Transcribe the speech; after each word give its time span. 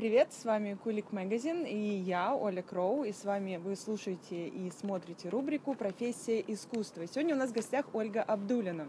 Привет, 0.00 0.32
с 0.32 0.46
вами 0.46 0.78
Кулик 0.82 1.12
Магазин 1.12 1.66
и 1.66 1.76
я, 1.76 2.34
Оля 2.34 2.62
Кроу, 2.62 3.04
и 3.04 3.12
с 3.12 3.26
вами 3.26 3.58
вы 3.58 3.76
слушаете 3.76 4.48
и 4.48 4.70
смотрите 4.70 5.28
рубрику 5.28 5.74
«Профессия 5.74 6.40
искусства». 6.40 7.06
Сегодня 7.06 7.34
у 7.34 7.38
нас 7.38 7.50
в 7.50 7.52
гостях 7.52 7.84
Ольга 7.92 8.22
Абдулина, 8.22 8.88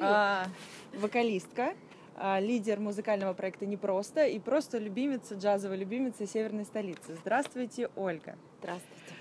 а, 0.00 0.46
вокалистка, 0.94 1.74
а, 2.16 2.40
лидер 2.40 2.80
музыкального 2.80 3.34
проекта 3.34 3.66
«Непросто» 3.66 4.26
и 4.26 4.40
просто 4.40 4.78
любимица, 4.78 5.36
джазовая 5.36 5.76
любимица 5.76 6.26
северной 6.26 6.64
столицы. 6.64 7.14
Здравствуйте, 7.20 7.88
Ольга. 7.94 8.36
Здравствуйте. 8.58 9.14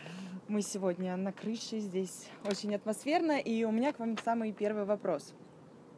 Мы 0.47 0.63
сегодня 0.63 1.15
на 1.17 1.31
крыше, 1.31 1.77
здесь 1.77 2.29
очень 2.49 2.73
атмосферно, 2.73 3.37
и 3.37 3.63
у 3.63 3.69
меня 3.69 3.93
к 3.93 3.99
вам 3.99 4.17
самый 4.17 4.53
первый 4.53 4.85
вопрос. 4.85 5.35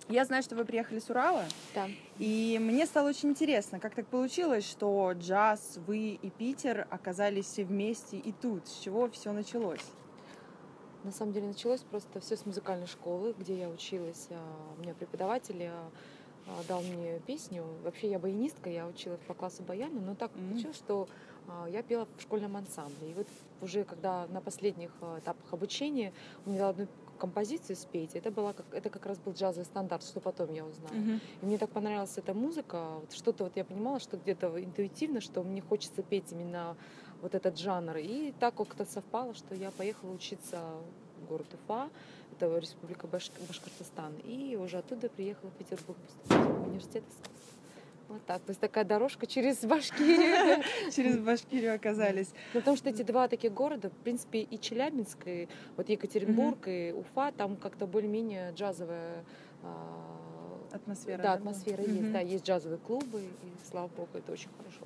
Я 0.09 0.25
знаю, 0.25 0.43
что 0.43 0.55
вы 0.55 0.65
приехали 0.65 0.99
с 0.99 1.09
Урала, 1.09 1.45
Да. 1.73 1.87
и 2.19 2.57
мне 2.61 2.85
стало 2.85 3.09
очень 3.09 3.29
интересно, 3.29 3.79
как 3.79 3.95
так 3.95 4.05
получилось, 4.07 4.69
что 4.69 5.11
джаз, 5.13 5.79
вы 5.87 6.19
и 6.21 6.29
Питер 6.29 6.85
оказались 6.89 7.45
все 7.45 7.63
вместе 7.63 8.17
и 8.17 8.33
тут. 8.33 8.67
С 8.67 8.79
чего 8.79 9.09
все 9.09 9.31
началось? 9.31 9.83
На 11.05 11.11
самом 11.11 11.33
деле 11.33 11.47
началось 11.47 11.81
просто 11.81 12.19
все 12.19 12.35
с 12.37 12.45
музыкальной 12.45 12.87
школы, 12.87 13.33
где 13.37 13.57
я 13.57 13.69
училась. 13.69 14.27
А, 14.29 14.73
У 14.77 14.81
меня 14.81 14.93
преподаватель 14.93 15.61
а, 15.63 15.89
а, 16.47 16.63
дал 16.67 16.81
мне 16.81 17.19
песню. 17.25 17.63
Вообще 17.83 18.09
я 18.11 18.19
баянистка, 18.19 18.69
я 18.69 18.85
училась 18.87 19.19
по 19.27 19.33
классу 19.33 19.63
баяна, 19.63 19.99
но 20.01 20.15
так 20.15 20.31
Мгм. 20.35 20.49
получилось, 20.51 20.77
что 20.77 21.07
я 21.69 21.83
пела 21.83 22.07
в 22.17 22.21
школьном 22.21 22.55
ансамбле. 22.55 23.11
И 23.11 23.13
вот 23.13 23.27
уже 23.61 23.83
когда 23.83 24.27
на 24.27 24.39
последних 24.39 24.91
этапах 25.17 25.51
обучения 25.51 26.13
у 26.45 26.49
меня 26.49 26.59
дала 26.59 26.69
одну 26.69 26.87
композицию 27.23 27.77
спеть, 27.77 28.15
это, 28.15 28.31
была 28.31 28.51
как, 28.51 28.65
это 28.73 28.89
как 28.89 29.05
раз 29.05 29.17
был 29.17 29.31
джазовый 29.31 29.65
стандарт, 29.65 30.03
что 30.03 30.19
потом 30.19 30.53
я 30.53 30.65
узнала. 30.65 30.93
И 31.41 31.45
мне 31.45 31.57
так 31.57 31.69
понравилась 31.69 32.17
эта 32.17 32.33
музыка, 32.33 32.77
вот 32.99 33.13
что-то 33.13 33.45
вот 33.45 33.55
я 33.55 33.63
понимала, 33.63 33.99
что 34.01 34.17
где-то 34.17 34.61
интуитивно, 34.61 35.21
что 35.21 35.41
мне 35.41 35.61
хочется 35.61 36.03
петь 36.03 36.33
именно 36.33 36.75
вот 37.21 37.33
этот 37.33 37.57
жанр. 37.57 37.95
И 37.97 38.33
так 38.41 38.55
как-то 38.55 38.83
совпало, 38.85 39.33
что 39.35 39.55
я 39.55 39.71
поехала 39.71 40.11
учиться 40.11 40.59
в 41.21 41.29
город 41.29 41.47
Уфа, 41.53 41.89
это 42.33 42.57
Республика 42.59 43.07
Баш- 43.07 43.31
Башкортостан, 43.47 44.13
и 44.25 44.57
уже 44.57 44.79
оттуда 44.79 45.07
приехала 45.07 45.49
в 45.49 45.53
Петербург 45.53 45.97
поступать 45.99 46.45
в 46.45 46.67
университет 46.67 47.03
искусств. 47.07 47.57
Вот 48.13 48.23
так, 48.27 48.43
то 48.43 48.51
есть 48.51 48.61
такая 48.61 48.83
дорожка 48.83 49.25
через 49.25 49.65
Башкирию. 49.65 50.63
Через 50.95 51.17
Башкирию 51.17 51.73
оказались. 51.73 52.29
Ну, 52.53 52.59
Потому 52.59 52.77
что 52.77 52.91
эти 52.91 53.01
два 53.01 53.27
таких 53.27 53.51
города, 53.51 53.89
в 53.89 53.97
принципе, 54.03 54.41
и 54.41 54.59
Челябинск, 54.59 55.17
и 55.25 55.47
вот 55.77 55.89
Екатеринбург, 55.89 56.67
и 56.67 56.93
Уфа, 56.95 57.31
там 57.31 57.55
как-то 57.55 57.87
более-менее 57.87 58.51
джазовая 58.51 59.25
а, 59.63 60.22
Атмосфера. 60.73 61.17
Да, 61.17 61.23
да, 61.23 61.33
атмосфера 61.33 61.81
была? 61.83 61.91
есть, 61.93 62.11
да, 62.11 62.19
есть 62.19 62.45
джазовые 62.47 62.79
клубы, 62.79 63.21
и 63.21 63.69
слава 63.69 63.87
богу, 63.87 64.09
это 64.15 64.31
очень 64.31 64.49
хорошо. 64.57 64.79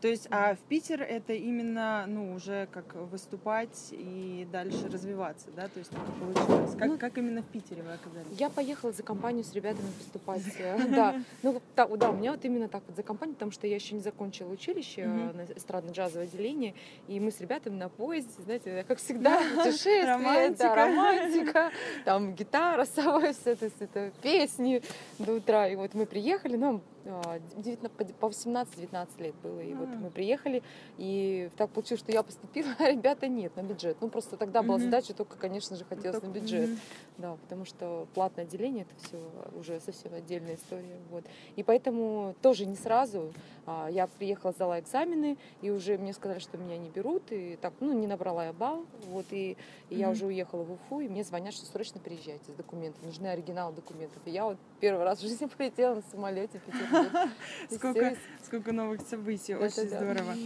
То 0.00 0.08
есть, 0.08 0.26
а 0.30 0.54
в 0.54 0.58
Питер 0.68 1.02
это 1.02 1.32
именно, 1.32 2.04
ну, 2.06 2.32
уже 2.34 2.68
как 2.72 2.94
выступать 2.94 3.88
и 3.92 4.46
дальше 4.50 4.88
развиваться, 4.88 5.48
да? 5.56 5.68
То 5.68 5.78
есть 5.78 5.90
так 5.90 6.00
получилось. 6.20 6.76
Как, 6.78 6.88
Ну, 6.88 6.98
как 6.98 7.18
именно 7.18 7.42
в 7.42 7.46
Питере 7.46 7.82
вы 7.82 7.92
оказались? 7.92 8.38
Я 8.38 8.50
поехала 8.50 8.92
за 8.92 9.02
компанию 9.02 9.44
с 9.44 9.52
ребятами 9.52 9.88
поступать. 9.98 10.42
э, 10.58 10.78
Да, 10.94 11.20
ну 11.42 11.60
да, 11.76 11.86
да, 11.86 12.10
у 12.10 12.14
меня 12.14 12.32
вот 12.32 12.44
именно 12.44 12.68
так 12.68 12.82
вот 12.86 12.96
за 12.96 13.02
компанию, 13.02 13.34
потому 13.34 13.50
что 13.52 13.66
я 13.66 13.74
еще 13.74 13.94
не 13.94 14.00
закончила 14.00 14.50
училище 14.50 15.02
э, 15.02 15.32
на 15.32 15.42
эстрадно-джазовое 15.42 16.24
отделение, 16.24 16.74
и 17.08 17.18
мы 17.20 17.30
с 17.30 17.40
ребятами 17.40 17.76
на 17.76 17.88
поезде, 17.88 18.30
знаете, 18.42 18.84
как 18.86 18.98
всегда, 18.98 19.40
путешествие, 19.56 20.04
Романтика. 20.06 21.52
да, 21.52 21.70
там 22.04 22.34
гитара, 22.34 22.84
сова, 22.94 23.32
все, 23.32 23.54
то 23.56 23.64
есть 23.64 23.80
это 23.80 24.12
песни 24.22 24.82
до 25.18 25.33
утра. 25.34 25.68
И 25.68 25.76
вот 25.76 25.94
мы 25.94 26.06
приехали, 26.06 26.56
нам 26.56 26.82
19 27.04 28.14
по 28.16 28.26
18-19 28.26 29.08
лет 29.22 29.34
было, 29.42 29.60
и 29.60 29.74
вот 29.74 29.88
А. 29.92 29.96
мы 29.96 30.10
приехали, 30.10 30.62
и 30.96 31.50
так 31.56 31.70
получилось, 31.70 32.00
что 32.00 32.12
я 32.12 32.22
поступила, 32.22 32.68
а 32.78 32.90
ребята 32.90 33.28
нет 33.28 33.54
на 33.56 33.62
бюджет. 33.62 33.96
Ну 34.00 34.08
просто 34.08 34.36
тогда 34.36 34.62
была 34.62 34.76
Мгм. 34.76 34.84
задача, 34.86 35.14
только, 35.14 35.36
конечно 35.36 35.76
же, 35.76 35.84
хотелось 35.84 36.16
на 36.22 36.28
Только- 36.28 36.40
бюджет. 36.40 36.70
Мгм. 36.70 36.78
Да, 37.18 37.36
потому 37.36 37.64
что 37.64 38.08
платное 38.14 38.44
отделение 38.44 38.86
это 38.90 39.06
все 39.06 39.18
уже 39.58 39.78
совсем 39.80 40.12
отдельная 40.14 40.56
история. 40.56 40.98
Вот. 41.10 41.24
И 41.56 41.62
поэтому 41.62 42.34
тоже 42.42 42.66
не 42.66 42.76
сразу. 42.76 43.32
а, 43.66 43.88
Я 43.90 44.06
приехала, 44.08 44.52
сдала 44.52 44.80
экзамены, 44.80 45.36
и 45.62 45.70
уже 45.70 45.96
мне 45.96 46.12
сказали, 46.12 46.38
что 46.38 46.58
меня 46.58 46.76
не 46.76 46.90
берут. 46.90 47.22
И 47.30 47.56
так, 47.60 47.72
ну, 47.80 47.92
не 47.92 48.06
набрала 48.06 48.46
я 48.46 48.52
балл. 48.52 48.84
Вот, 49.06 49.26
и, 49.30 49.56
и 49.90 49.96
я 49.96 50.06
Мгм. 50.06 50.12
уже 50.12 50.26
уехала 50.26 50.64
в 50.64 50.72
Уфу, 50.72 51.00
и 51.00 51.08
мне 51.08 51.22
звонят, 51.24 51.54
что 51.54 51.64
срочно 51.66 52.00
приезжайте 52.00 52.50
с 52.52 52.54
документами. 52.54 53.06
Нужны 53.06 53.26
оригиналы 53.28 53.74
документов. 53.74 54.20
И 54.26 54.30
я 54.30 54.44
вот 54.44 54.58
первый 54.80 55.04
раз 55.04 55.18
в 55.18 55.22
жизни 55.22 55.46
полетела 55.58 55.94
на 55.94 56.02
самолете 56.10 56.58
в 56.58 56.62
Петербург. 56.62 56.93
Сколько, 57.70 58.16
сколько 58.44 58.72
новых 58.72 59.00
событий, 59.02 59.54
очень 59.54 59.88
здорово. 59.88 60.34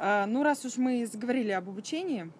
А, 0.00 0.26
ну, 0.26 0.44
раз 0.44 0.64
уж 0.64 0.76
мы 0.76 1.04
заговорили 1.06 1.50
об 1.50 1.68
обучении, 1.68 2.30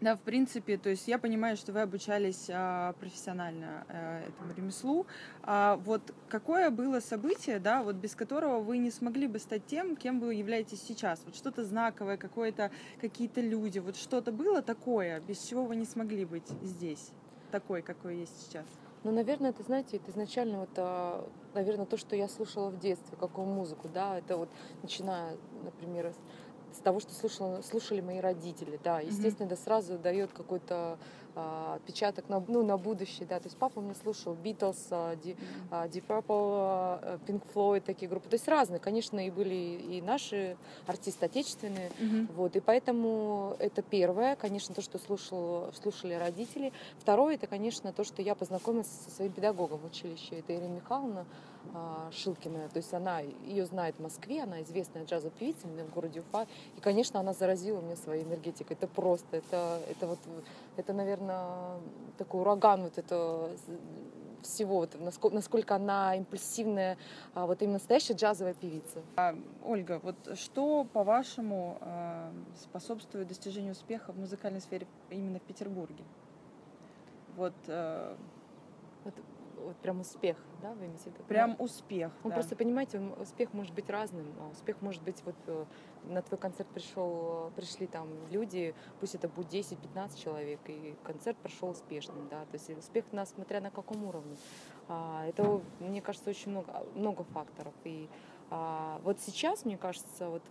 да, 0.00 0.14
в 0.14 0.20
принципе, 0.20 0.78
то 0.78 0.90
есть 0.90 1.08
я 1.08 1.18
понимаю, 1.18 1.56
что 1.56 1.72
вы 1.72 1.80
обучались 1.80 2.46
а, 2.50 2.92
профессионально 2.94 3.84
а, 3.88 4.22
этому 4.28 4.54
ремеслу. 4.54 5.06
А, 5.42 5.76
вот 5.76 6.14
какое 6.28 6.70
было 6.70 7.00
событие, 7.00 7.58
да, 7.58 7.82
вот 7.82 7.96
без 7.96 8.14
которого 8.14 8.60
вы 8.60 8.78
не 8.78 8.92
смогли 8.92 9.26
бы 9.26 9.40
стать 9.40 9.66
тем, 9.66 9.96
кем 9.96 10.20
вы 10.20 10.34
являетесь 10.34 10.82
сейчас? 10.82 11.20
Вот 11.24 11.34
что-то 11.34 11.64
знаковое, 11.64 12.16
какое-то, 12.16 12.70
какие-то 13.00 13.40
люди, 13.40 13.80
вот 13.80 13.96
что-то 13.96 14.30
было 14.30 14.62
такое, 14.62 15.20
без 15.20 15.42
чего 15.42 15.64
вы 15.64 15.74
не 15.74 15.84
смогли 15.84 16.24
быть 16.24 16.48
здесь, 16.62 17.10
такой, 17.50 17.82
какой 17.82 18.18
есть 18.18 18.46
сейчас? 18.46 18.66
Ну, 19.04 19.12
наверное, 19.12 19.50
это, 19.50 19.62
знаете, 19.62 19.96
это 19.98 20.10
изначально 20.10 20.60
вот, 20.60 20.70
а, 20.76 21.28
наверное, 21.54 21.86
то, 21.86 21.96
что 21.96 22.16
я 22.16 22.28
слушала 22.28 22.70
в 22.70 22.78
детстве, 22.78 23.16
какую 23.18 23.46
музыку, 23.46 23.88
да, 23.88 24.18
это 24.18 24.36
вот 24.36 24.48
начиная, 24.82 25.36
например, 25.62 26.12
с 26.72 26.78
того, 26.78 27.00
что 27.00 27.14
слушала, 27.14 27.62
слушали 27.62 28.00
мои 28.00 28.18
родители, 28.18 28.78
да, 28.82 29.00
естественно, 29.00 29.46
это 29.46 29.56
сразу 29.56 29.98
дает 29.98 30.32
какой-то 30.32 30.98
отпечаток 31.74 32.28
на, 32.28 32.42
ну, 32.46 32.64
на 32.64 32.76
будущее, 32.76 33.26
да, 33.28 33.38
то 33.38 33.46
есть 33.46 33.56
папа 33.56 33.80
меня 33.80 33.94
слушал 33.94 34.34
Битлз, 34.34 34.88
Deep 34.90 35.36
Purple, 36.06 36.24
а, 36.28 37.18
Pink 37.26 37.42
Floyd, 37.54 37.80
такие 37.80 38.08
группы, 38.08 38.28
то 38.28 38.34
есть 38.34 38.48
разные, 38.48 38.78
конечно, 38.78 39.24
и 39.24 39.30
были 39.30 39.54
и 39.54 40.02
наши 40.02 40.56
артисты 40.86 41.26
отечественные, 41.26 41.90
вот, 42.34 42.56
и 42.56 42.60
поэтому 42.60 43.56
это 43.58 43.82
первое, 43.82 44.36
конечно, 44.36 44.74
то, 44.74 44.82
что 44.82 44.98
слушал, 44.98 45.72
слушали 45.72 46.14
родители. 46.14 46.72
Второе, 46.98 47.34
это, 47.34 47.46
конечно, 47.46 47.92
то, 47.92 48.04
что 48.04 48.22
я 48.22 48.34
познакомилась 48.34 48.88
со 49.04 49.10
своим 49.10 49.32
педагогом 49.32 49.78
в 49.78 49.86
училище. 49.86 50.38
Это 50.38 50.54
Ирина 50.54 50.74
Михайловна. 50.76 51.20
а, 51.20 51.57
Шилкина. 52.12 52.68
То 52.68 52.78
есть 52.78 52.92
она, 52.94 53.20
ее 53.20 53.66
знает 53.66 53.96
в 53.96 54.02
Москве, 54.02 54.42
она 54.42 54.62
известная 54.62 55.04
джазовая 55.04 55.32
певица 55.38 55.66
в 55.66 55.94
городе 55.94 56.20
Уфа. 56.20 56.46
И, 56.76 56.80
конечно, 56.80 57.20
она 57.20 57.32
заразила 57.32 57.80
меня 57.80 57.96
своей 57.96 58.24
энергетикой. 58.24 58.76
Это 58.76 58.86
просто, 58.86 59.36
это, 59.36 59.80
это 59.90 60.06
вот, 60.06 60.18
это, 60.76 60.92
наверное, 60.92 61.78
такой 62.16 62.40
ураган 62.40 62.82
вот 62.82 62.98
это 62.98 63.50
всего, 64.42 64.76
вот, 64.76 64.96
насколько, 65.00 65.34
насколько 65.34 65.74
она 65.74 66.14
импульсивная, 66.16 66.96
а, 67.34 67.46
вот 67.46 67.60
именно 67.62 67.74
настоящая 67.74 68.14
джазовая 68.14 68.54
певица. 68.54 69.02
Ольга, 69.64 70.00
вот 70.02 70.16
что, 70.38 70.84
по-вашему, 70.92 71.78
э, 71.80 72.30
способствует 72.62 73.28
достижению 73.28 73.72
успеха 73.72 74.12
в 74.12 74.18
музыкальной 74.18 74.60
сфере 74.60 74.86
именно 75.10 75.38
в 75.38 75.42
Петербурге? 75.42 76.04
Вот 77.36 77.54
э, 77.66 78.16
Вот, 79.04 79.14
вот 79.64 79.76
прям 79.76 80.00
успех, 80.00 80.36
да, 80.62 80.72
вы 80.74 80.86
имеете 80.86 81.04
в 81.04 81.06
виду? 81.06 81.24
прям 81.28 81.56
успех. 81.58 82.12
Ну, 82.24 82.30
да. 82.30 82.36
просто 82.36 82.56
понимаете, 82.56 83.00
успех 83.20 83.52
может 83.52 83.74
быть 83.74 83.88
разным. 83.90 84.26
А 84.40 84.48
Успех 84.48 84.80
может 84.80 85.02
быть, 85.02 85.22
вот 85.24 85.36
э, 85.46 85.64
на 86.04 86.22
твой 86.22 86.38
концерт 86.38 86.68
пришел, 86.70 87.50
пришли 87.56 87.86
там 87.86 88.08
люди, 88.30 88.74
пусть 89.00 89.14
это 89.14 89.28
будет 89.28 89.52
10-15 89.52 90.18
человек, 90.22 90.60
и 90.66 90.94
концерт 91.04 91.36
прошел 91.38 91.70
успешным, 91.70 92.28
да. 92.28 92.44
То 92.46 92.54
есть 92.54 92.70
успех, 92.70 93.04
на, 93.12 93.26
смотря 93.26 93.60
на 93.60 93.70
каком 93.70 94.04
уровне. 94.04 94.36
А, 94.88 95.26
это, 95.26 95.60
мне 95.80 96.00
кажется, 96.00 96.30
очень 96.30 96.50
много, 96.50 96.84
много 96.94 97.24
факторов. 97.24 97.74
И 97.84 98.08
а, 98.50 99.00
вот 99.04 99.20
сейчас, 99.20 99.64
мне 99.64 99.76
кажется, 99.76 100.28
вот 100.28 100.42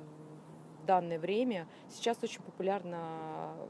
в 0.82 0.86
данное 0.86 1.20
время, 1.20 1.68
сейчас 1.90 2.18
очень 2.24 2.42
популярно 2.42 3.54
э, 3.58 3.68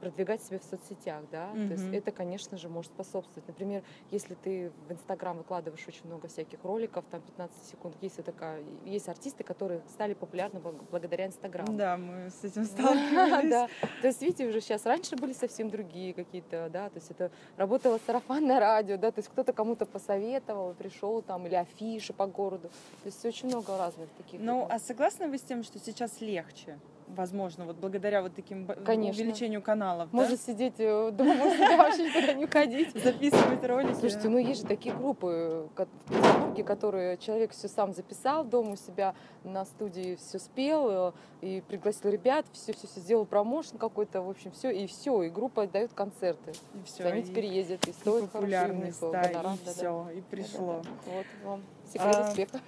продвигать 0.00 0.42
себя 0.42 0.58
в 0.58 0.64
соцсетях, 0.64 1.22
да, 1.30 1.50
то 1.52 1.58
есть 1.74 1.92
это, 1.92 2.10
конечно 2.12 2.56
же, 2.56 2.68
может 2.68 2.92
способствовать. 2.92 3.46
Например, 3.48 3.82
если 4.10 4.34
ты 4.34 4.70
в 4.88 4.92
Инстаграм 4.92 5.36
выкладываешь 5.36 5.86
очень 5.86 6.06
много 6.06 6.28
всяких 6.28 6.62
роликов, 6.64 7.04
там 7.10 7.20
15 7.20 7.56
секунд, 7.70 7.96
есть 8.00 8.22
такая, 8.24 8.62
есть 8.84 9.08
артисты, 9.08 9.44
которые 9.44 9.80
стали 9.88 10.14
популярны 10.14 10.60
благ- 10.60 10.82
благодаря 10.90 11.26
Инстаграму. 11.26 11.76
Да, 11.76 11.96
мы 11.96 12.30
с 12.30 12.44
этим 12.44 12.64
сталкивались. 12.64 13.50
да. 13.50 13.68
То 14.00 14.06
есть, 14.08 14.22
видите, 14.22 14.46
уже 14.46 14.60
сейчас 14.60 14.86
раньше 14.86 15.16
были 15.16 15.32
совсем 15.32 15.70
другие 15.70 16.14
какие-то, 16.14 16.68
да, 16.72 16.88
то 16.88 16.96
есть 16.96 17.10
это 17.10 17.30
работало 17.56 17.98
сарафанное 18.06 18.60
радио, 18.60 18.96
да, 18.96 19.10
то 19.10 19.18
есть 19.18 19.28
кто-то 19.28 19.52
кому-то 19.52 19.86
посоветовал, 19.86 20.74
пришел 20.74 21.22
там, 21.22 21.46
или 21.46 21.54
афиши 21.54 22.12
по 22.12 22.26
городу. 22.26 22.68
То 23.02 23.06
есть 23.06 23.24
очень 23.24 23.48
много 23.48 23.76
разных 23.76 24.08
таких. 24.16 24.40
Ну, 24.40 24.66
а 24.68 24.78
согласны 24.78 25.28
вы 25.28 25.38
с 25.38 25.42
тем, 25.42 25.62
что 25.62 25.78
сейчас 25.78 26.20
легче 26.20 26.78
возможно, 27.16 27.64
вот 27.64 27.76
благодаря 27.76 28.22
вот 28.22 28.34
таким 28.34 28.66
Конечно. 28.84 29.22
увеличению 29.22 29.62
каналов, 29.62 30.12
Можно 30.12 30.36
да? 30.36 30.42
сидеть 30.42 30.74
э, 30.78 31.10
дома, 31.12 31.34
можно 31.34 31.76
вообще 31.76 32.04
никуда 32.08 32.32
не 32.34 32.46
ходить. 32.46 32.92
записывать 33.02 33.64
ролики. 33.64 33.94
Слушайте, 33.94 34.28
ну 34.28 34.38
есть 34.38 34.62
же 34.62 34.66
такие 34.66 34.94
группы 34.94 35.68
в 35.76 35.86
Петербурге, 36.08 36.64
которые 36.64 37.16
человек 37.18 37.52
все 37.52 37.68
сам 37.68 37.92
записал, 37.92 38.44
дома 38.44 38.72
у 38.72 38.76
себя 38.76 39.14
на 39.44 39.64
студии 39.64 40.16
все 40.16 40.38
спел 40.38 40.88
э, 40.90 41.12
и 41.40 41.62
пригласил 41.66 42.10
ребят, 42.10 42.46
все 42.52 42.72
все 42.72 42.86
все 42.86 43.00
сделал 43.00 43.24
промоушен 43.24 43.78
какой-то, 43.78 44.22
в 44.22 44.30
общем, 44.30 44.52
все 44.52 44.70
и 44.70 44.86
все, 44.86 45.22
и 45.22 45.28
группа 45.30 45.66
дает 45.66 45.92
концерты. 45.92 46.52
и 46.74 46.86
все, 46.86 47.04
они 47.04 47.22
теперь 47.22 47.46
ездят 47.46 47.86
и 47.86 47.90
и 47.90 47.92
стоят 47.92 48.16
и 48.16 48.18
у 48.18 48.22
них 48.22 48.30
популярность, 48.30 49.00
да, 49.00 49.22
гонорар, 49.28 49.54
и 49.54 49.68
все, 49.68 50.06
и 50.16 50.20
пришло. 50.20 50.82
Вот 51.06 51.26
вам 51.44 51.62
секрет 51.92 52.14
А, 52.16 52.28
успеха. 52.28 52.60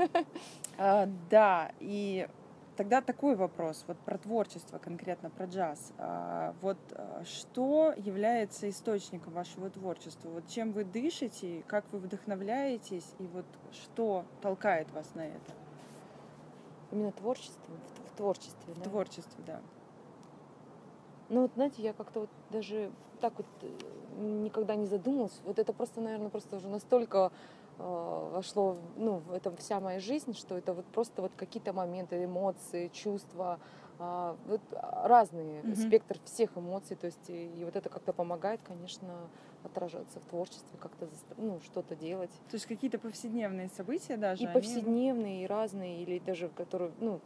А, 0.78 1.08
да, 1.30 1.72
и 1.80 2.26
тогда 2.76 3.00
такой 3.00 3.36
вопрос, 3.36 3.84
вот 3.86 3.98
про 3.98 4.18
творчество, 4.18 4.78
конкретно 4.78 5.30
про 5.30 5.46
джаз. 5.46 5.92
А, 5.98 6.54
вот 6.60 6.78
а, 6.92 7.22
что 7.24 7.94
является 7.96 8.68
источником 8.68 9.32
вашего 9.32 9.70
творчества? 9.70 10.28
Вот 10.30 10.48
чем 10.48 10.72
вы 10.72 10.84
дышите, 10.84 11.62
как 11.66 11.84
вы 11.92 11.98
вдохновляетесь, 11.98 13.14
и 13.18 13.26
вот 13.26 13.46
что 13.72 14.24
толкает 14.42 14.90
вас 14.92 15.14
на 15.14 15.26
это? 15.26 15.52
Именно 16.90 17.12
творчество, 17.12 17.74
в, 17.96 18.12
в 18.12 18.16
творчестве. 18.16 18.74
В 18.74 18.78
да? 18.78 18.84
творчестве, 18.84 19.44
да. 19.46 19.60
Ну 21.28 21.42
вот, 21.42 21.52
знаете, 21.54 21.82
я 21.82 21.92
как-то 21.92 22.20
вот 22.20 22.30
даже 22.50 22.90
так 23.20 23.34
вот 23.38 23.46
э, 23.62 23.68
никогда 24.20 24.74
не 24.74 24.86
задумывалась. 24.86 25.40
Вот 25.44 25.58
это 25.58 25.72
просто, 25.72 26.00
наверное, 26.00 26.28
просто 26.28 26.56
уже 26.56 26.68
настолько 26.68 27.18
э, 27.28 27.30
вошло, 27.80 28.72
в- 28.72 28.98
ну, 28.98 29.16
в 29.18 29.32
это 29.32 29.54
вся 29.56 29.80
моя 29.80 30.00
жизнь, 30.00 30.34
что 30.34 30.56
это 30.56 30.72
вот 30.72 30.84
просто 30.86 31.22
вот 31.22 31.32
какие-то 31.36 31.72
моменты, 31.72 32.24
эмоции, 32.24 32.88
чувства, 32.88 33.58
а, 33.98 34.36
вот 34.46 34.60
разные, 34.72 35.62
Мгм. 35.62 35.76
спектр 35.76 36.18
всех 36.24 36.56
эмоций, 36.56 36.96
то 36.96 37.06
есть 37.06 37.28
и, 37.28 37.48
и 37.60 37.64
вот 37.64 37.76
это 37.76 37.88
как-то 37.88 38.12
помогает, 38.12 38.60
конечно, 38.62 39.28
отражаться 39.62 40.20
в 40.20 40.24
творчестве, 40.24 40.78
как-то 40.80 41.06
ну, 41.36 41.60
что-то 41.60 41.94
делать. 41.96 42.30
То 42.50 42.54
есть 42.56 42.66
какие-то 42.66 42.98
повседневные 42.98 43.68
события 43.68 44.16
даже? 44.16 44.42
И 44.42 44.46
они- 44.46 44.54
повседневные, 44.54 45.44
и 45.44 45.46
разные, 45.46 46.02
или 46.02 46.18
даже 46.18 46.48
которые, 46.48 46.92
ну, 47.00 47.20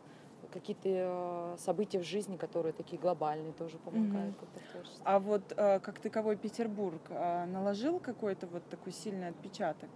какие-то 0.53 0.89
э, 0.89 1.57
события 1.59 1.99
в 1.99 2.05
жизни, 2.05 2.37
которые 2.37 2.73
такие 2.73 3.01
глобальные, 3.01 3.53
тоже 3.53 3.79
помогают 3.79 4.37
творчестве. 4.73 5.03
А 5.05 5.19
вот 5.19 5.53
э, 5.57 5.81
как 5.81 5.99
таковой 5.99 6.37
Петербург 6.37 7.01
э, 7.09 7.45
наложил 7.47 8.01
какой-то 8.01 8.47
вот 8.47 8.69
такой 8.69 8.93
сильный 8.93 9.29
отпечаток 9.29 9.91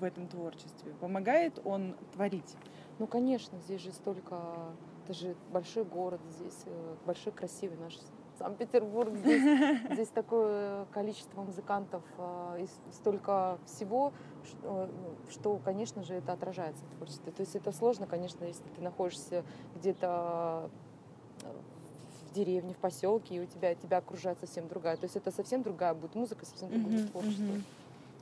в 0.00 0.04
этом 0.04 0.28
творчестве? 0.28 0.92
Помогает 1.00 1.60
он 1.64 1.96
творить? 2.12 2.56
Ну, 2.98 3.06
конечно, 3.06 3.58
здесь 3.58 3.80
же 3.80 3.92
столько, 3.92 4.74
это 5.04 5.14
же 5.14 5.36
большой 5.52 5.84
город, 5.84 6.20
здесь 6.30 6.64
большой 7.06 7.32
красивый 7.32 7.78
наш 7.78 7.94
Санкт-Петербург, 8.38 9.14
здесь, 9.14 9.42
здесь 9.92 10.08
такое 10.08 10.86
количество 10.86 11.42
музыкантов 11.42 12.02
э, 12.18 12.64
и 12.64 12.92
столько 12.92 13.58
всего, 13.66 14.12
что, 14.44 14.86
ну, 14.86 15.30
что, 15.30 15.60
конечно 15.64 16.02
же, 16.02 16.14
это 16.14 16.32
отражается 16.32 16.84
в 16.84 16.96
творчестве. 16.96 17.32
То 17.32 17.40
есть 17.40 17.54
это 17.54 17.70
сложно, 17.72 18.06
конечно, 18.06 18.44
если 18.44 18.64
ты 18.76 18.82
находишься 18.82 19.44
где-то 19.76 20.68
э, 21.42 21.52
в 22.28 22.34
деревне, 22.34 22.74
в 22.74 22.78
поселке, 22.78 23.36
и 23.36 23.40
у 23.40 23.46
тебя 23.46 23.74
тебя 23.74 23.98
окружает 23.98 24.38
совсем 24.40 24.68
другая. 24.68 24.96
То 24.96 25.04
есть 25.04 25.16
это 25.16 25.30
совсем 25.30 25.62
другая 25.62 25.94
будет 25.94 26.14
музыка, 26.14 26.44
совсем 26.44 26.70
другое 26.70 26.90
будет 26.90 27.12
творчество. 27.12 27.44
мгм. 27.44 27.64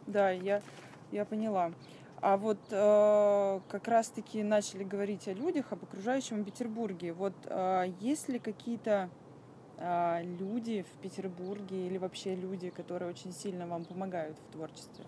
Да, 0.06 0.30
я, 0.30 0.62
я 1.10 1.24
поняла. 1.24 1.72
А 2.20 2.36
вот 2.36 2.58
э, 2.70 3.60
как 3.68 3.88
раз-таки 3.88 4.44
начали 4.44 4.84
говорить 4.84 5.26
о 5.26 5.32
людях, 5.32 5.72
об 5.72 5.82
окружающем 5.82 6.44
Петербурге. 6.44 7.12
Вот 7.12 7.34
э, 7.46 7.92
есть 7.98 8.28
ли 8.28 8.38
какие-то 8.38 9.08
э, 9.10 9.21
люди 10.38 10.82
в 10.82 11.00
Петербурге 11.00 11.86
или 11.86 11.98
вообще 11.98 12.34
люди, 12.36 12.70
которые 12.70 13.10
очень 13.10 13.32
сильно 13.32 13.66
вам 13.66 13.84
помогают 13.84 14.38
в 14.38 14.52
творчестве? 14.52 15.04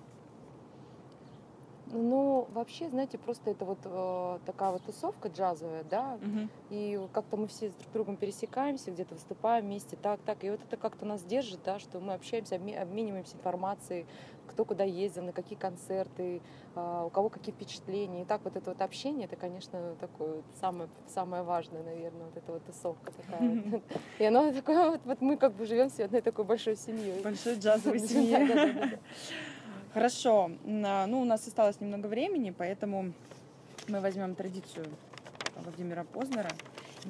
Ну, 1.94 2.48
вообще, 2.52 2.88
знаете, 2.88 3.18
просто 3.18 3.50
это 3.50 3.64
вот 3.64 3.78
э, 3.84 4.38
такая 4.46 4.72
вот 4.72 4.82
тусовка 4.82 5.28
джазовая, 5.28 5.84
да, 5.84 6.18
Мгм. 6.20 6.50
И 6.70 6.98
как-то 7.12 7.36
мы 7.36 7.46
все 7.46 7.70
с 7.70 7.74
друг 7.74 7.92
другом 7.92 8.16
пересекаемся, 8.16 8.90
где-то 8.90 9.14
выступаем 9.14 9.66
вместе, 9.66 9.96
так, 9.96 10.20
так. 10.24 10.42
И 10.42 10.50
вот 10.50 10.60
это 10.66 10.76
как-то 10.76 11.04
нас 11.04 11.22
держит, 11.22 11.60
да, 11.62 11.78
что 11.78 12.00
мы 12.00 12.14
общаемся, 12.14 12.56
обме- 12.56 12.76
обмениваемся 12.76 13.36
информацией, 13.36 14.06
кто 14.48 14.64
куда 14.64 14.82
ездил, 14.82 15.24
на 15.24 15.32
какие 15.32 15.58
концерты, 15.58 16.40
а, 16.74 17.04
у 17.04 17.10
кого 17.10 17.28
какие 17.28 17.54
впечатления. 17.54 18.22
И 18.22 18.24
так 18.24 18.40
вот 18.44 18.56
это 18.56 18.70
вот 18.70 18.80
общение, 18.80 19.26
это, 19.26 19.36
конечно, 19.36 19.94
такое 20.00 20.42
самое, 20.58 20.88
самое 21.06 21.42
важное, 21.42 21.82
наверное, 21.82 22.26
вот 22.26 22.36
эта 22.36 22.52
вот 22.52 22.64
тусовка 22.64 23.12
такая. 23.12 23.56
И 24.18 24.24
оно 24.24 24.52
такое, 24.52 24.98
вот, 25.04 25.20
мы 25.20 25.36
как 25.36 25.54
бы 25.54 25.66
живем 25.66 25.90
все 25.90 26.06
одной 26.06 26.22
такой 26.22 26.44
большой 26.44 26.76
семьей. 26.76 27.22
Большой 27.22 27.56
джазовой 27.56 27.98
Да, 28.90 28.98
Хорошо. 29.94 30.50
На- 30.64 31.06
Ну, 31.06 31.20
у 31.20 31.24
нас 31.24 31.46
осталось 31.46 31.80
немного 31.80 32.08
времени, 32.08 32.50
поэтому 32.50 33.12
мы 33.88 34.00
возьмем 34.00 34.34
традицию 34.34 34.86
Владимира 35.56 36.02
Познера 36.04 36.50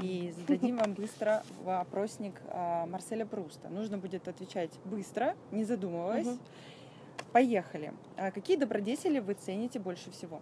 и 0.02 0.32
зададим 0.36 0.76
вам 0.76 0.92
быстро 0.92 1.42
вопросник 1.62 2.34
а, 2.50 2.84
Марселя 2.86 3.24
Пруста. 3.24 3.68
Нужно 3.70 3.96
будет 3.96 4.28
отвечать 4.28 4.70
быстро, 4.84 5.34
не 5.50 5.64
задумываясь. 5.64 6.26
Мгм. 6.26 6.38
Поехали. 7.32 7.92
А 8.16 8.30
Какие 8.30 8.56
добродетели 8.58 9.18
вы 9.18 9.34
цените 9.34 9.78
больше 9.78 10.10
всего? 10.10 10.40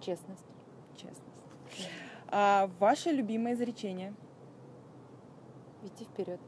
Честность. 0.00 0.44
Честность. 0.96 1.20
А, 2.28 2.70
Ваше 2.78 3.10
любимое 3.10 3.54
изречение? 3.54 4.14
Идти 5.82 6.04
вперед. 6.04 6.40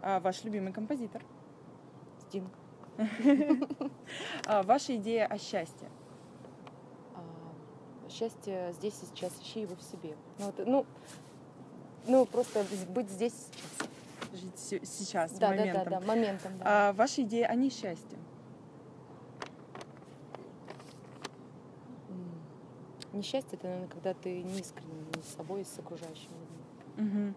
А, 0.00 0.20
Ваш 0.20 0.42
любимый 0.44 0.72
композитор? 0.72 1.22
Стинг. 2.28 2.50
А, 4.46 4.62
Ваша 4.62 4.96
идея 4.96 5.26
о 5.26 5.38
счастье? 5.38 5.88
А, 7.14 7.20
Счастье 8.10 8.72
здесь 8.74 8.94
и 9.02 9.06
сейчас, 9.06 9.32
ищи 9.40 9.60
его 9.62 9.74
в 9.76 9.82
себе. 9.82 10.14
Ну, 10.38 10.46
вот, 10.46 10.66
ну, 10.66 10.86
ну, 12.06 12.26
просто 12.26 12.64
быть 12.88 13.10
здесь 13.10 13.32
сейчас. 13.34 13.88
Жить 14.40 14.58
се- 14.58 14.84
сейчас, 14.84 15.32
Да, 15.32 15.50
да, 15.50 15.56
да, 15.56 15.62
моментом. 15.64 15.90
да, 15.90 16.00
моментом, 16.00 16.58
да. 16.58 16.64
А, 16.88 16.92
Ваша 16.92 17.22
идея 17.22 17.46
о 17.46 17.54
несчастье? 17.54 18.18
Несчастье 23.12 23.56
это, 23.56 23.66
наверное, 23.66 23.88
когда 23.88 24.12
ты 24.14 24.42
не 24.42 24.60
искренен 24.60 25.06
с 25.22 25.36
собой, 25.36 25.62
и 25.62 25.64
с 25.64 25.78
окружающими 25.78 26.34
людьми. 26.96 27.10
Мгм. 27.10 27.34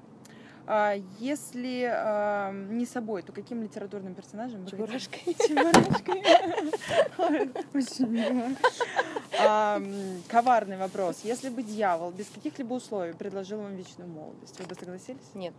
А, 0.72 0.94
Если 1.18 1.90
а, 1.92 2.52
не 2.52 2.86
собой, 2.86 3.24
то 3.24 3.32
каким 3.32 3.64
литературным 3.64 4.14
персонажем 4.14 4.68
Чебурашкой. 4.68 5.34
Чебурашкой. 5.48 6.22
Очень 7.74 8.08
мило. 8.10 8.52
Коварный 10.28 10.78
вопрос. 10.78 11.22
Если 11.24 11.50
бы 11.50 11.64
дьявол 11.64 12.12
без 12.12 12.28
каких-либо 12.28 12.76
условий 12.76 13.14
предложил 13.14 13.58
вам 13.58 13.74
вечную 13.74 14.08
молодость, 14.12 14.60
вы 14.60 14.68
бы 14.68 14.76
согласились? 14.76 15.34
Нет. 15.34 15.56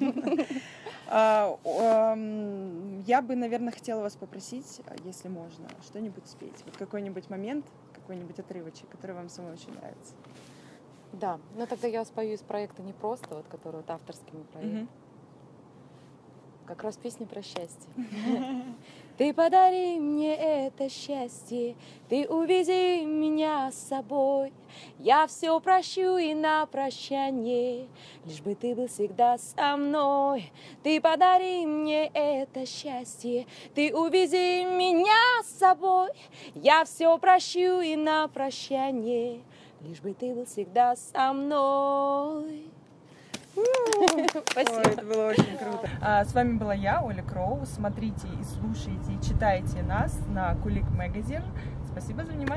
Нет. 0.00 0.48
А, 1.06 1.56
Я 3.06 3.22
бы, 3.22 3.36
наверное, 3.36 3.72
хотела 3.72 4.00
вас 4.00 4.16
попросить, 4.16 4.80
если 5.04 5.28
можно, 5.28 5.68
что-нибудь 5.86 6.26
спеть. 6.26 6.64
Вот 6.64 6.76
какой-нибудь 6.76 7.30
момент, 7.30 7.64
какой-нибудь 7.94 8.40
отрывочек, 8.40 8.88
который 8.88 9.14
вам 9.14 9.28
самой 9.28 9.52
очень 9.52 9.72
нравится. 9.72 10.14
Да, 11.20 11.38
но 11.56 11.66
тогда 11.66 11.86
я 11.86 12.04
спою 12.04 12.34
из 12.34 12.40
проекта 12.42 12.82
не 12.82 12.92
просто, 12.92 13.34
вот, 13.34 13.46
который 13.48 13.76
вот 13.76 13.90
авторский 13.90 14.38
проект. 14.52 14.72
Мгм. 14.72 14.88
Как 16.66 16.82
раз 16.82 16.96
песня 16.96 17.26
про 17.26 17.42
счастье. 17.42 17.88
Ты 19.16 19.32
подари 19.32 20.00
мне 20.00 20.34
это 20.34 20.88
счастье, 20.88 21.76
ты 22.08 22.26
увези 22.26 23.04
меня 23.04 23.70
с 23.70 23.76
собой. 23.76 24.52
Я 24.98 25.28
все 25.28 25.60
прощу 25.60 26.16
и 26.16 26.34
на 26.34 26.66
прощание, 26.66 27.86
лишь 28.24 28.40
бы 28.40 28.56
ты 28.56 28.74
был 28.74 28.88
всегда 28.88 29.38
со 29.38 29.76
мной. 29.76 30.50
Ты 30.82 31.00
подари 31.00 31.64
мне 31.64 32.10
это 32.12 32.66
счастье, 32.66 33.46
ты 33.76 33.94
увези 33.94 34.64
меня 34.64 35.44
с 35.44 35.60
собой. 35.60 36.08
Я 36.56 36.84
все 36.84 37.16
прощу 37.18 37.80
и 37.82 37.94
на 37.94 38.26
прощание, 38.26 39.42
лишь 39.84 40.00
бы 40.00 40.14
ты 40.14 40.34
был 40.34 40.46
всегда 40.46 40.96
со 40.96 41.32
мной. 41.32 42.64
Ой, 43.56 44.26
Спасибо. 44.50 44.80
это 44.80 45.04
было 45.04 45.28
очень 45.28 45.56
круто. 45.56 45.88
А, 46.00 46.24
с 46.24 46.32
вами 46.32 46.56
была 46.56 46.74
я, 46.74 47.02
Оля 47.02 47.22
Кроу. 47.22 47.64
Смотрите 47.66 48.26
и 48.40 48.44
слушайте, 48.44 49.12
и 49.12 49.24
читайте 49.24 49.82
нас 49.82 50.18
на 50.28 50.56
Кулик 50.56 50.88
Магазин. 50.90 51.42
Спасибо 51.90 52.24
за 52.24 52.32
внимание. 52.32 52.48